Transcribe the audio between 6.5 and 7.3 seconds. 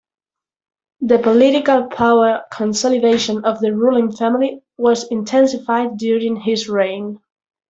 reign.